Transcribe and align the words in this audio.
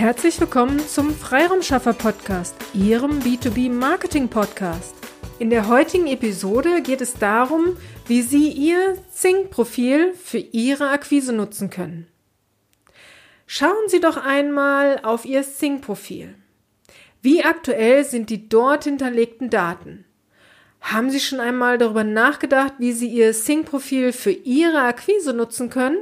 Herzlich 0.00 0.40
willkommen 0.40 0.80
zum 0.80 1.14
Freiraumschaffer 1.14 1.92
Podcast, 1.92 2.54
Ihrem 2.72 3.18
B2B 3.18 3.70
Marketing 3.70 4.28
Podcast. 4.28 4.94
In 5.38 5.50
der 5.50 5.68
heutigen 5.68 6.06
Episode 6.06 6.80
geht 6.80 7.02
es 7.02 7.12
darum, 7.12 7.76
wie 8.06 8.22
Sie 8.22 8.48
Ihr 8.48 8.96
Zing-Profil 9.12 10.14
für 10.14 10.38
Ihre 10.38 10.88
Akquise 10.88 11.34
nutzen 11.34 11.68
können. 11.68 12.06
Schauen 13.46 13.88
Sie 13.88 14.00
doch 14.00 14.16
einmal 14.16 15.00
auf 15.02 15.26
Ihr 15.26 15.42
Zing-Profil. 15.42 16.34
Wie 17.20 17.44
aktuell 17.44 18.02
sind 18.06 18.30
die 18.30 18.48
dort 18.48 18.84
hinterlegten 18.84 19.50
Daten? 19.50 20.06
Haben 20.80 21.10
Sie 21.10 21.20
schon 21.20 21.40
einmal 21.40 21.76
darüber 21.76 22.04
nachgedacht, 22.04 22.72
wie 22.78 22.92
Sie 22.92 23.08
Ihr 23.08 23.34
Sing-Profil 23.34 24.14
für 24.14 24.32
Ihre 24.32 24.80
Akquise 24.80 25.34
nutzen 25.34 25.68
können? 25.68 25.98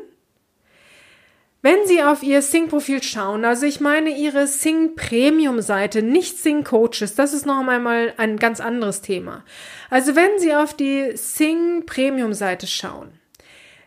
Wenn 1.61 1.87
Sie 1.87 2.05
auf 2.05 2.23
Ihr 2.23 2.41
Sing-Profil 2.41 3.03
schauen, 3.03 3.45
also 3.45 3.67
ich 3.67 3.81
meine 3.81 4.17
Ihre 4.17 4.47
Sing 4.47 4.95
Premium-Seite, 4.95 6.03
nicht 6.03 6.39
Sing 6.39 6.63
Coaches, 6.63 7.17
das 7.17 7.33
ist 7.33 7.47
noch 7.47 7.67
einmal 7.67 8.15
ein 8.17 8.37
ganz 8.37 8.61
anderes 8.61 9.03
Thema. 9.03 9.45
Also 9.91 10.15
wenn 10.15 10.39
Sie 10.39 10.55
auf 10.55 10.75
die 10.75 11.17
Sing 11.17 11.85
Premium-Seite 11.85 12.69
schauen, 12.69 13.09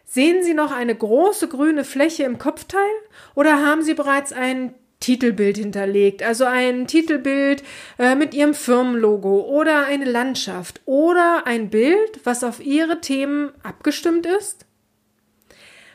sehen 0.04 0.44
Sie 0.44 0.54
noch 0.54 0.74
eine 0.74 0.94
große 0.94 1.48
grüne 1.48 1.86
Fläche 1.86 2.24
im 2.24 2.40
Kopfteil 2.40 2.92
oder 3.36 3.66
haben 3.66 3.84
Sie 3.84 3.94
bereits 3.94 4.34
ein 4.34 4.74
Titelbild 5.00 5.58
hinterlegt, 5.58 6.24
also 6.24 6.44
ein 6.44 6.88
Titelbild 6.88 7.64
äh, 7.98 8.16
mit 8.16 8.34
Ihrem 8.34 8.54
Firmenlogo 8.54 9.46
oder 9.46 9.86
eine 9.86 10.06
Landschaft 10.06 10.82
oder 10.86 11.48
ein 11.48 11.70
Bild, 11.70 12.20
was 12.26 12.44
auf 12.44 12.60
Ihre 12.60 13.00
Themen 13.00 13.54
abgestimmt 13.64 14.26
ist? 14.26 14.66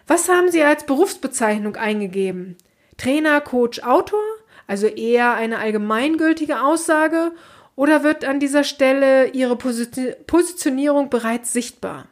Was 0.06 0.28
haben 0.28 0.50
Sie 0.50 0.62
als 0.62 0.86
Berufsbezeichnung 0.86 1.76
eingegeben? 1.76 2.56
Trainer, 2.96 3.40
Coach, 3.40 3.80
Autor? 3.80 4.22
Also 4.68 4.86
eher 4.86 5.34
eine 5.34 5.58
allgemeingültige 5.58 6.60
Aussage 6.62 7.32
oder 7.76 8.02
wird 8.02 8.24
an 8.24 8.40
dieser 8.40 8.64
Stelle 8.64 9.28
Ihre 9.28 9.56
Positionierung 9.56 11.10
bereits 11.10 11.52
sichtbar? 11.52 12.08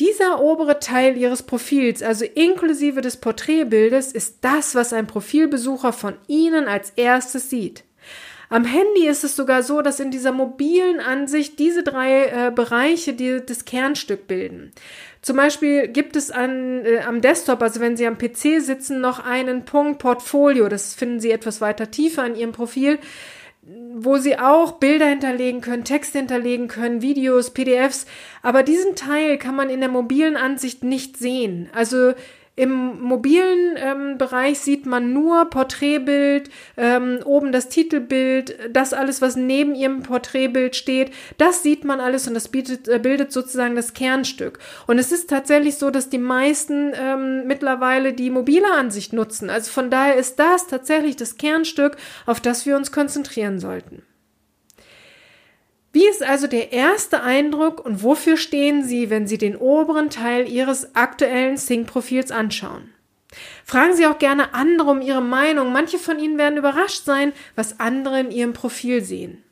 Dieser 0.00 0.40
obere 0.40 0.80
Teil 0.80 1.16
Ihres 1.16 1.44
Profils, 1.44 2.02
also 2.02 2.24
inklusive 2.24 3.00
des 3.00 3.18
Porträtbildes, 3.18 4.12
ist 4.12 4.38
das, 4.40 4.74
was 4.74 4.92
ein 4.92 5.06
Profilbesucher 5.06 5.92
von 5.92 6.14
Ihnen 6.26 6.66
als 6.66 6.90
erstes 6.90 7.48
sieht. 7.48 7.84
Am 8.48 8.64
Handy 8.64 9.06
ist 9.06 9.24
es 9.24 9.36
sogar 9.36 9.62
so, 9.62 9.82
dass 9.82 10.00
in 10.00 10.10
dieser 10.10 10.32
mobilen 10.32 11.00
Ansicht 11.00 11.58
diese 11.58 11.82
drei 11.82 12.26
äh, 12.26 12.52
Bereiche 12.54 13.14
die, 13.14 13.40
das 13.44 13.64
Kernstück 13.64 14.26
bilden. 14.26 14.72
Zum 15.22 15.36
Beispiel 15.36 15.88
gibt 15.88 16.16
es 16.16 16.30
an, 16.30 16.84
äh, 16.84 17.00
am 17.00 17.20
Desktop, 17.20 17.62
also 17.62 17.80
wenn 17.80 17.96
Sie 17.96 18.06
am 18.06 18.18
PC 18.18 18.60
sitzen, 18.60 19.00
noch 19.00 19.24
einen 19.24 19.64
Punkt 19.64 19.98
Portfolio. 19.98 20.68
Das 20.68 20.94
finden 20.94 21.20
Sie 21.20 21.30
etwas 21.30 21.60
weiter 21.60 21.90
tiefer 21.90 22.26
in 22.26 22.36
Ihrem 22.36 22.52
Profil, 22.52 22.98
wo 23.94 24.18
Sie 24.18 24.38
auch 24.38 24.72
Bilder 24.72 25.06
hinterlegen 25.06 25.62
können, 25.62 25.84
Texte 25.84 26.18
hinterlegen 26.18 26.68
können, 26.68 27.00
Videos, 27.00 27.50
PDFs. 27.50 28.04
Aber 28.42 28.62
diesen 28.62 28.96
Teil 28.96 29.38
kann 29.38 29.56
man 29.56 29.70
in 29.70 29.80
der 29.80 29.88
mobilen 29.88 30.36
Ansicht 30.36 30.84
nicht 30.84 31.16
sehen. 31.16 31.70
Also 31.72 32.12
im 32.56 33.00
mobilen 33.00 33.76
ähm, 33.76 34.16
Bereich 34.16 34.60
sieht 34.60 34.86
man 34.86 35.12
nur 35.12 35.46
Porträtbild, 35.46 36.50
ähm, 36.76 37.18
oben 37.24 37.50
das 37.50 37.68
Titelbild, 37.68 38.56
das 38.72 38.92
alles, 38.92 39.20
was 39.20 39.34
neben 39.34 39.74
ihrem 39.74 40.02
Porträtbild 40.02 40.76
steht, 40.76 41.12
das 41.36 41.64
sieht 41.64 41.84
man 41.84 41.98
alles 41.98 42.28
und 42.28 42.34
das 42.34 42.48
bietet, 42.48 42.86
äh, 42.86 43.00
bildet 43.00 43.32
sozusagen 43.32 43.74
das 43.74 43.92
Kernstück. 43.92 44.60
Und 44.86 44.98
es 44.98 45.10
ist 45.10 45.28
tatsächlich 45.30 45.76
so, 45.76 45.90
dass 45.90 46.10
die 46.10 46.18
meisten 46.18 46.92
ähm, 46.94 47.46
mittlerweile 47.48 48.12
die 48.12 48.30
mobile 48.30 48.70
Ansicht 48.72 49.12
nutzen. 49.12 49.50
Also 49.50 49.72
von 49.72 49.90
daher 49.90 50.14
ist 50.14 50.38
das 50.38 50.68
tatsächlich 50.68 51.16
das 51.16 51.36
Kernstück, 51.36 51.96
auf 52.24 52.40
das 52.40 52.66
wir 52.66 52.76
uns 52.76 52.92
konzentrieren 52.92 53.58
sollten. 53.58 54.02
Wie 55.94 56.08
ist 56.08 56.24
also 56.24 56.48
der 56.48 56.72
erste 56.72 57.22
Eindruck 57.22 57.86
und 57.86 58.02
wofür 58.02 58.36
stehen 58.36 58.82
Sie, 58.82 59.10
wenn 59.10 59.28
Sie 59.28 59.38
den 59.38 59.54
oberen 59.54 60.10
Teil 60.10 60.48
Ihres 60.48 60.96
aktuellen 60.96 61.56
Sync-Profils 61.56 62.32
anschauen? 62.32 62.92
Fragen 63.64 63.94
Sie 63.94 64.04
auch 64.04 64.18
gerne 64.18 64.54
andere 64.54 64.90
um 64.90 65.00
ihre 65.00 65.22
Meinung. 65.22 65.72
Manche 65.72 65.98
von 66.00 66.18
Ihnen 66.18 66.36
werden 66.36 66.58
überrascht 66.58 67.04
sein, 67.04 67.32
was 67.54 67.78
andere 67.78 68.18
in 68.18 68.32
Ihrem 68.32 68.54
Profil 68.54 69.04
sehen. 69.04 69.44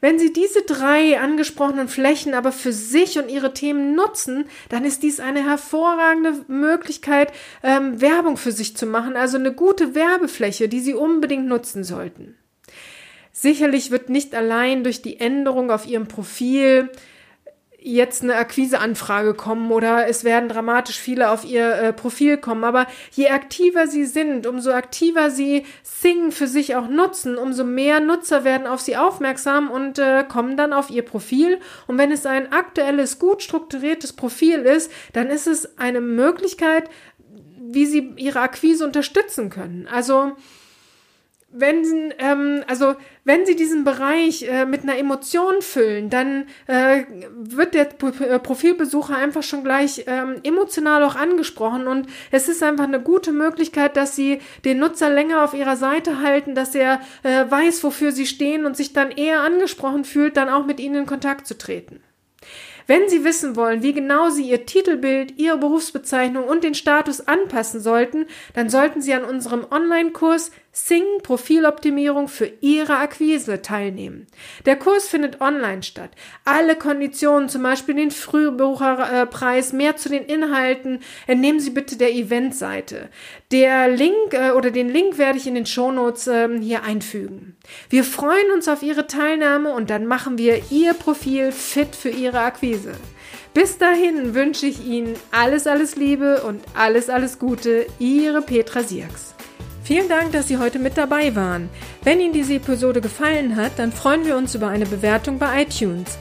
Wenn 0.00 0.20
Sie 0.20 0.32
diese 0.32 0.62
drei 0.62 1.18
angesprochenen 1.18 1.88
Flächen 1.88 2.34
aber 2.34 2.52
für 2.52 2.72
sich 2.72 3.18
und 3.18 3.28
Ihre 3.28 3.52
Themen 3.52 3.96
nutzen, 3.96 4.44
dann 4.68 4.84
ist 4.84 5.02
dies 5.02 5.18
eine 5.18 5.44
hervorragende 5.44 6.44
Möglichkeit, 6.46 7.32
ähm, 7.64 8.00
Werbung 8.00 8.36
für 8.36 8.52
sich 8.52 8.76
zu 8.76 8.86
machen, 8.86 9.16
also 9.16 9.38
eine 9.38 9.52
gute 9.52 9.96
Werbefläche, 9.96 10.68
die 10.68 10.80
Sie 10.80 10.94
unbedingt 10.94 11.48
nutzen 11.48 11.82
sollten. 11.82 12.36
Sicherlich 13.32 13.90
wird 13.90 14.10
nicht 14.10 14.34
allein 14.34 14.84
durch 14.84 15.00
die 15.00 15.18
Änderung 15.18 15.70
auf 15.70 15.86
ihrem 15.86 16.06
Profil 16.06 16.90
jetzt 17.84 18.22
eine 18.22 18.36
Akquiseanfrage 18.36 19.34
kommen 19.34 19.72
oder 19.72 20.06
es 20.06 20.22
werden 20.22 20.48
dramatisch 20.48 20.98
viele 20.98 21.30
auf 21.30 21.44
ihr 21.44 21.74
äh, 21.74 21.92
Profil 21.92 22.36
kommen. 22.36 22.64
Aber 22.64 22.86
je 23.10 23.28
aktiver 23.28 23.86
sie 23.86 24.04
sind, 24.04 24.46
umso 24.46 24.70
aktiver 24.70 25.30
sie 25.30 25.64
Sing 25.82 26.30
für 26.30 26.46
sich 26.46 26.76
auch 26.76 26.88
nutzen, 26.88 27.36
umso 27.36 27.64
mehr 27.64 28.00
Nutzer 28.00 28.44
werden 28.44 28.66
auf 28.66 28.80
sie 28.80 28.96
aufmerksam 28.96 29.70
und 29.70 29.98
äh, 29.98 30.24
kommen 30.28 30.56
dann 30.56 30.72
auf 30.72 30.90
ihr 30.90 31.02
Profil. 31.02 31.58
Und 31.86 31.98
wenn 31.98 32.12
es 32.12 32.26
ein 32.26 32.52
aktuelles, 32.52 33.18
gut 33.18 33.42
strukturiertes 33.42 34.12
Profil 34.12 34.60
ist, 34.60 34.90
dann 35.12 35.28
ist 35.28 35.46
es 35.46 35.78
eine 35.78 36.00
Möglichkeit, 36.00 36.88
wie 37.60 37.86
sie 37.86 38.12
ihre 38.16 38.40
Akquise 38.40 38.84
unterstützen 38.84 39.50
können. 39.50 39.88
Also 39.90 40.32
wenn, 41.52 42.14
ähm, 42.18 42.64
also 42.66 42.94
wenn 43.24 43.46
Sie 43.46 43.56
diesen 43.56 43.84
Bereich 43.84 44.42
äh, 44.42 44.64
mit 44.64 44.82
einer 44.82 44.98
Emotion 44.98 45.60
füllen, 45.60 46.10
dann 46.10 46.46
äh, 46.66 47.04
wird 47.34 47.74
der 47.74 47.88
äh, 47.90 48.38
Profilbesucher 48.38 49.16
einfach 49.16 49.42
schon 49.42 49.62
gleich 49.62 50.04
ähm, 50.06 50.36
emotional 50.42 51.04
auch 51.04 51.14
angesprochen 51.14 51.86
und 51.86 52.06
es 52.30 52.48
ist 52.48 52.62
einfach 52.62 52.84
eine 52.84 53.00
gute 53.00 53.32
Möglichkeit, 53.32 53.96
dass 53.96 54.16
Sie 54.16 54.40
den 54.64 54.78
Nutzer 54.78 55.10
länger 55.10 55.44
auf 55.44 55.54
Ihrer 55.54 55.76
Seite 55.76 56.20
halten, 56.20 56.54
dass 56.54 56.74
er 56.74 57.00
äh, 57.22 57.44
weiß, 57.48 57.84
wofür 57.84 58.12
Sie 58.12 58.26
stehen 58.26 58.64
und 58.64 58.76
sich 58.76 58.92
dann 58.92 59.10
eher 59.10 59.40
angesprochen 59.40 60.04
fühlt, 60.04 60.36
dann 60.36 60.48
auch 60.48 60.66
mit 60.66 60.80
Ihnen 60.80 61.02
in 61.02 61.06
Kontakt 61.06 61.46
zu 61.46 61.56
treten. 61.56 62.00
Wenn 62.86 63.08
Sie 63.08 63.24
wissen 63.24 63.56
wollen, 63.56 63.82
wie 63.82 63.92
genau 63.92 64.30
Sie 64.30 64.48
Ihr 64.48 64.66
Titelbild, 64.66 65.38
Ihre 65.38 65.58
Berufsbezeichnung 65.58 66.44
und 66.44 66.64
den 66.64 66.74
Status 66.74 67.26
anpassen 67.26 67.80
sollten, 67.80 68.26
dann 68.54 68.68
sollten 68.68 69.00
Sie 69.00 69.14
an 69.14 69.24
unserem 69.24 69.66
Online-Kurs 69.70 70.50
Sing 70.74 71.04
Profiloptimierung 71.22 72.28
für 72.28 72.50
Ihre 72.62 72.96
Akquise 72.96 73.60
teilnehmen. 73.60 74.26
Der 74.64 74.76
Kurs 74.76 75.06
findet 75.06 75.42
online 75.42 75.82
statt. 75.82 76.10
Alle 76.46 76.76
Konditionen, 76.76 77.50
zum 77.50 77.62
Beispiel 77.62 77.94
den 77.94 78.10
Frühbucherpreis, 78.10 79.74
mehr 79.74 79.96
zu 79.96 80.08
den 80.08 80.24
Inhalten, 80.24 81.00
entnehmen 81.26 81.60
Sie 81.60 81.70
bitte 81.70 81.96
der 81.96 82.14
Eventseite. 82.14 83.10
Der 83.50 83.88
Link 83.88 84.32
äh, 84.32 84.52
oder 84.52 84.70
den 84.70 84.88
Link 84.88 85.18
werde 85.18 85.36
ich 85.36 85.46
in 85.46 85.56
den 85.56 85.66
Shownotes 85.66 86.26
äh, 86.26 86.48
hier 86.58 86.84
einfügen. 86.84 87.54
Wir 87.90 88.02
freuen 88.02 88.50
uns 88.54 88.66
auf 88.66 88.82
Ihre 88.82 89.06
Teilnahme 89.06 89.74
und 89.74 89.90
dann 89.90 90.06
machen 90.06 90.38
wir 90.38 90.62
Ihr 90.70 90.94
Profil 90.94 91.52
fit 91.52 91.94
für 91.94 92.08
Ihre 92.08 92.40
Akquise. 92.40 92.92
Bis 93.52 93.76
dahin 93.76 94.34
wünsche 94.34 94.64
ich 94.64 94.86
Ihnen 94.86 95.16
alles, 95.32 95.66
alles 95.66 95.96
Liebe 95.96 96.42
und 96.44 96.62
alles, 96.72 97.10
alles 97.10 97.38
Gute. 97.38 97.86
Ihre 97.98 98.40
Petra 98.40 98.82
Sierks. 98.82 99.31
Vielen 99.84 100.08
Dank, 100.08 100.30
dass 100.32 100.46
Sie 100.46 100.58
heute 100.58 100.78
mit 100.78 100.96
dabei 100.96 101.34
waren. 101.34 101.68
Wenn 102.04 102.20
Ihnen 102.20 102.32
diese 102.32 102.54
Episode 102.54 103.00
gefallen 103.00 103.56
hat, 103.56 103.72
dann 103.78 103.90
freuen 103.92 104.24
wir 104.24 104.36
uns 104.36 104.54
über 104.54 104.68
eine 104.68 104.86
Bewertung 104.86 105.38
bei 105.38 105.62
iTunes. 105.62 106.18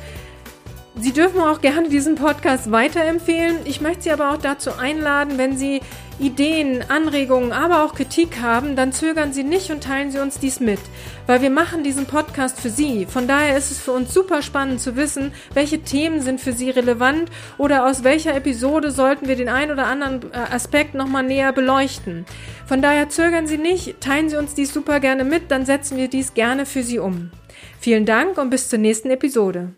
Sie 0.99 1.13
dürfen 1.13 1.39
auch 1.39 1.61
gerne 1.61 1.87
diesen 1.87 2.15
Podcast 2.15 2.71
weiterempfehlen. 2.71 3.57
Ich 3.65 3.79
möchte 3.79 4.03
Sie 4.03 4.11
aber 4.11 4.31
auch 4.31 4.37
dazu 4.37 4.71
einladen, 4.77 5.37
wenn 5.37 5.57
Sie 5.57 5.79
Ideen, 6.19 6.83
Anregungen, 6.89 7.51
aber 7.51 7.83
auch 7.83 7.95
Kritik 7.95 8.41
haben, 8.41 8.75
dann 8.75 8.93
zögern 8.93 9.31
Sie 9.31 9.43
nicht 9.43 9.71
und 9.71 9.83
teilen 9.83 10.11
Sie 10.11 10.19
uns 10.19 10.37
dies 10.37 10.59
mit, 10.59 10.79
weil 11.25 11.41
wir 11.41 11.49
machen 11.49 11.83
diesen 11.83 12.05
Podcast 12.05 12.59
für 12.59 12.69
Sie. 12.69 13.05
Von 13.05 13.27
daher 13.27 13.57
ist 13.57 13.71
es 13.71 13.79
für 13.79 13.91
uns 13.91 14.13
super 14.13 14.41
spannend 14.41 14.81
zu 14.81 14.95
wissen, 14.95 15.33
welche 15.53 15.81
Themen 15.81 16.21
sind 16.21 16.41
für 16.41 16.53
Sie 16.53 16.69
relevant 16.69 17.31
oder 17.57 17.87
aus 17.87 18.03
welcher 18.03 18.35
Episode 18.35 18.91
sollten 18.91 19.27
wir 19.27 19.35
den 19.35 19.49
einen 19.49 19.71
oder 19.71 19.87
anderen 19.87 20.31
äh, 20.31 20.53
Aspekt 20.53 20.93
nochmal 20.93 21.23
näher 21.23 21.53
beleuchten. 21.53 22.25
Von 22.71 22.81
daher 22.81 23.09
zögern 23.09 23.47
Sie 23.47 23.57
nicht, 23.57 23.99
teilen 23.99 24.29
Sie 24.29 24.37
uns 24.37 24.53
dies 24.53 24.73
super 24.73 25.01
gerne 25.01 25.25
mit, 25.25 25.51
dann 25.51 25.65
setzen 25.65 25.97
wir 25.97 26.07
dies 26.07 26.33
gerne 26.33 26.65
für 26.65 26.83
Sie 26.83 26.99
um. 26.99 27.29
Vielen 27.81 28.05
Dank 28.05 28.37
und 28.37 28.49
bis 28.49 28.69
zur 28.69 28.79
nächsten 28.79 29.09
Episode. 29.09 29.73